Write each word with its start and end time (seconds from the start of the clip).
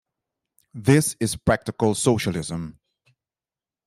This 0.73 1.15
is 1.19 1.35
practical 1.35 1.93
socialism. 1.93 2.79